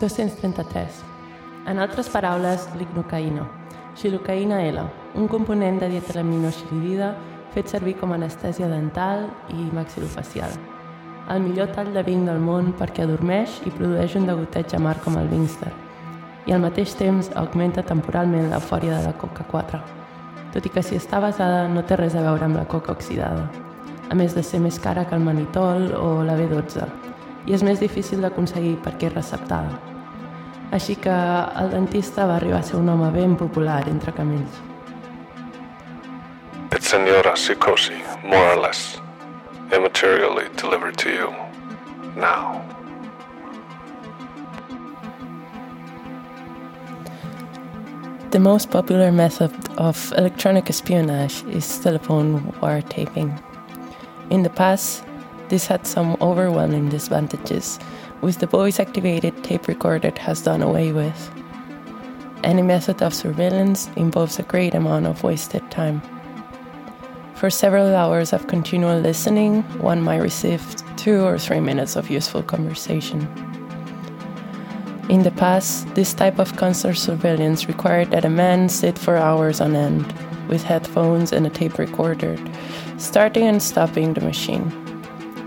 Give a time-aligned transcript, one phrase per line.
[0.00, 1.02] 233.
[1.68, 3.44] En altres paraules, l'ignocaïna.
[4.00, 7.10] Xilocaïna L, un component de dietelaminoxilidida
[7.52, 10.54] fet servir com a anestèsia dental i maxilofacial.
[11.30, 15.18] El millor tall de vinc del món perquè adormeix i produeix un degoteig amarg com
[15.20, 15.72] el Wingster.
[16.48, 19.82] I al mateix temps augmenta temporalment l'eufòria de la coca 4.
[20.54, 23.50] Tot i que si està basada no té res a veure amb la coca oxidada.
[24.10, 26.88] A més de ser més cara que el manitol o la B12.
[27.46, 29.99] I és més difícil d'aconseguir perquè és receptada.
[30.70, 31.14] Així que
[31.60, 34.60] el dentista va arribar a ser un home ben popular entre camells.
[36.72, 38.98] It's Senora Sikosi, more or less,
[39.72, 41.34] immaterially delivered to you.
[42.16, 42.62] Now.
[48.30, 53.42] The most popular method of electronic espionage is telephone wiretapping.
[54.30, 55.02] In the past,
[55.48, 57.80] this had some overwhelming disadvantages,
[58.20, 61.30] which the voice activated tape recorder has done away with.
[62.42, 66.00] Any method of surveillance involves a great amount of wasted time.
[67.34, 70.62] For several hours of continual listening, one might receive
[70.96, 73.26] two or three minutes of useful conversation.
[75.08, 79.60] In the past, this type of constant surveillance required that a man sit for hours
[79.60, 80.06] on end
[80.48, 82.36] with headphones and a tape recorder,
[82.96, 84.70] starting and stopping the machine.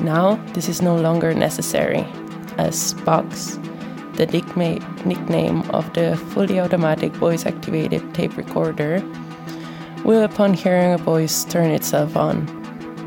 [0.00, 2.04] Now, this is no longer necessary,
[2.58, 3.58] as Box,
[4.14, 4.26] the
[5.04, 9.02] nickname of the fully automatic voice activated tape recorder,
[10.04, 12.48] will, upon hearing a voice, turn itself on,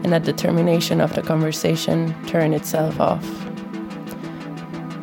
[0.03, 3.23] and at the termination of the conversation, turn itself off.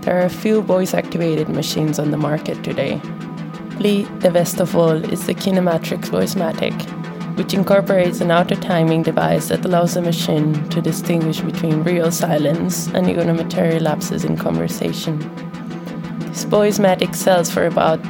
[0.03, 3.00] There are a few voice activated machines on the market today.
[3.78, 6.75] Lee, the best of all, is the Kinematrix Voicematic,
[7.36, 12.86] which incorporates an auto timing device that allows the machine to distinguish between real silence
[12.88, 15.18] and unimaterial lapses in conversation.
[16.20, 18.00] This Voicematic sells for about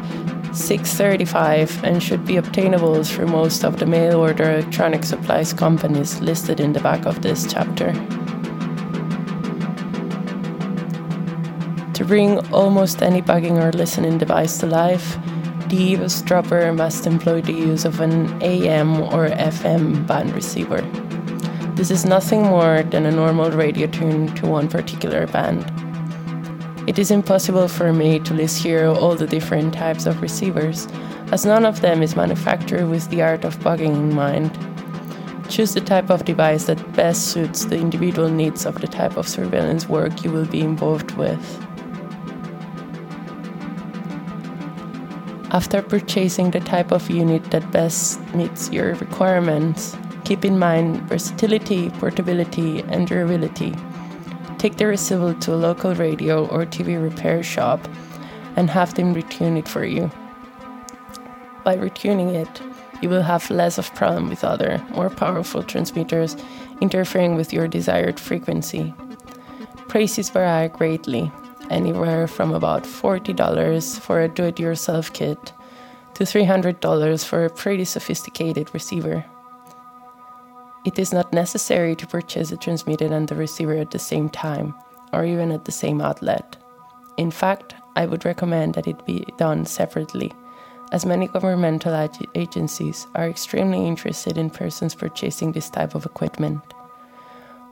[0.54, 6.60] 635 and should be obtainable through most of the mail order electronic supplies companies listed
[6.60, 7.92] in the back of this chapter.
[11.94, 15.16] To bring almost any bugging or listening device to life,
[15.68, 20.82] the eavesdropper must employ the use of an AM or FM band receiver.
[21.74, 25.64] This is nothing more than a normal radio tune to one particular band.
[26.86, 30.86] It is impossible for me to list here all the different types of receivers,
[31.32, 34.56] as none of them is manufactured with the art of bugging in mind.
[35.48, 39.26] Choose the type of device that best suits the individual needs of the type of
[39.26, 41.66] surveillance work you will be involved with.
[45.54, 51.90] After purchasing the type of unit that best meets your requirements, keep in mind versatility,
[51.90, 53.72] portability, and durability.
[54.58, 57.86] Take the receiver to a local radio or TV repair shop
[58.56, 60.10] and have them retune it for you.
[61.62, 62.60] By retuning it,
[63.00, 66.36] you will have less of problem with other, more powerful transmitters
[66.80, 68.92] interfering with your desired frequency.
[69.86, 71.30] Prices vary greatly,
[71.70, 75.52] anywhere from about $40 for a do it yourself kit
[76.14, 79.24] to $300 for a pretty sophisticated receiver.
[80.84, 84.74] It is not necessary to purchase the transmitter and the receiver at the same time,
[85.12, 86.56] or even at the same outlet.
[87.16, 90.32] In fact, I would recommend that it be done separately,
[90.92, 96.60] as many governmental ag- agencies are extremely interested in persons purchasing this type of equipment.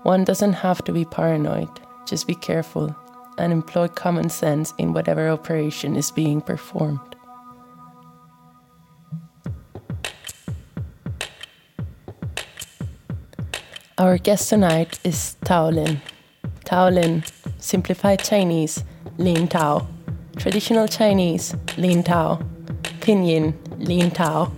[0.02, 1.68] One doesn't have to be paranoid,
[2.06, 2.96] just be careful
[3.38, 7.16] and employ common sense in whatever operation is being performed.
[13.98, 16.00] Our guest tonight is Tao Lin.
[16.64, 17.22] Tao Lin,
[17.58, 18.82] simplified Chinese,
[19.18, 19.86] Lin Tao.
[20.36, 22.40] Traditional Chinese, Lin Tao.
[23.00, 24.50] Pinyin, Lin Tao.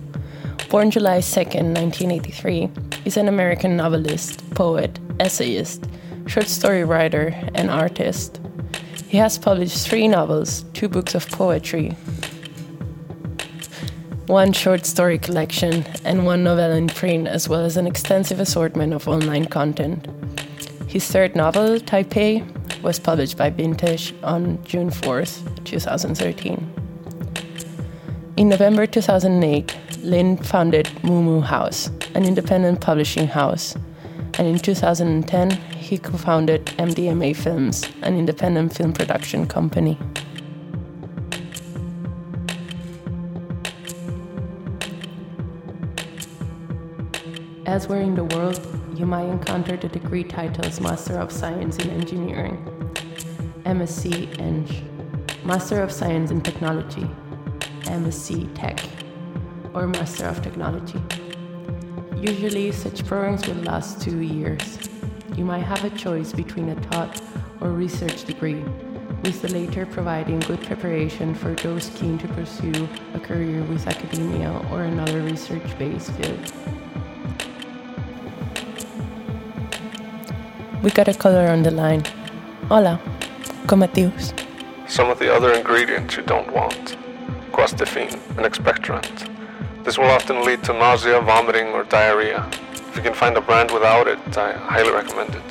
[0.70, 2.70] Born July 2nd, 1983,
[3.04, 5.84] is an American novelist, poet, essayist,
[6.26, 8.40] short story writer, and artist.
[9.08, 11.96] He has published three novels, two books of poetry,
[14.26, 18.92] one short story collection, and one novel in print, as well as an extensive assortment
[18.92, 20.08] of online content.
[20.88, 22.42] His third novel, Taipei,
[22.82, 26.72] was published by Vintage on June 4th, 2013.
[28.36, 33.76] In November 2008, Lin founded Muumuu House, an independent publishing house,
[34.38, 39.98] and in 2010, he co founded MDMA Films, an independent film production company.
[47.66, 48.60] Elsewhere in the world,
[48.96, 52.56] you might encounter the degree titles Master of Science in Engineering,
[53.64, 54.68] MSc Eng,
[55.44, 57.08] Master of Science in Technology,
[57.84, 58.80] MSc Tech,
[59.74, 61.23] or Master of Technology.
[62.24, 64.78] Usually, such programs will last two years.
[65.36, 67.20] You might have a choice between a taught
[67.60, 68.64] or research degree,
[69.22, 74.58] with the later providing good preparation for those keen to pursue a career with academia
[74.72, 76.52] or another research based field.
[80.82, 82.04] We got a caller on the line.
[82.70, 83.02] Hola,
[83.66, 84.32] ¿cómo estás?
[84.88, 86.96] Some of the other ingredients you don't want.
[87.52, 89.33] Guaifenesin, an expectorant.
[89.84, 92.48] This will often lead to nausea, vomiting, or diarrhea.
[92.72, 95.44] If you can find a brand without it, I highly recommend it.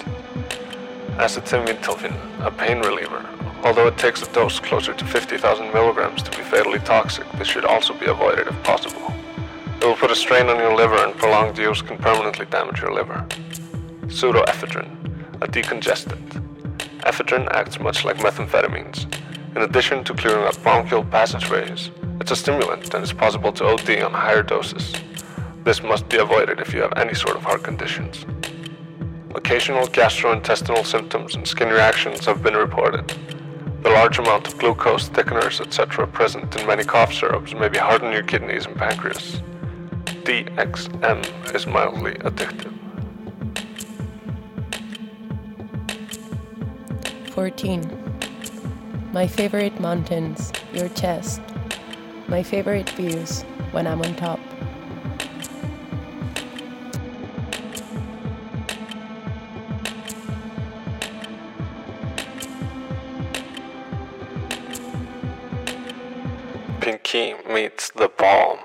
[1.17, 3.23] Acetaminophen, a pain reliever.
[3.63, 7.63] Although it takes a dose closer to 50,000 milligrams to be fatally toxic, this should
[7.63, 9.13] also be avoided if possible.
[9.79, 12.91] It will put a strain on your liver and prolonged use can permanently damage your
[12.91, 13.27] liver.
[14.07, 16.41] Pseudoephedrine, a decongestant.
[17.01, 19.05] Ephedrine acts much like methamphetamines.
[19.55, 24.01] In addition to clearing up bronchial passageways, it's a stimulant and it's possible to OD
[24.01, 24.93] on higher doses.
[25.63, 28.25] This must be avoided if you have any sort of heart conditions.
[29.35, 33.07] Occasional gastrointestinal symptoms and skin reactions have been reported.
[33.81, 36.07] The large amount of glucose, thickeners, etc.
[36.07, 39.41] present in many cough syrups may be hard on your kidneys and pancreas.
[40.23, 42.73] DXM is mildly addictive.
[47.31, 47.81] 14.
[49.11, 51.41] My favorite mountains, your chest.
[52.27, 53.41] My favorite views
[53.71, 54.39] when I'm on top.
[66.81, 68.59] Pinky meets the palm.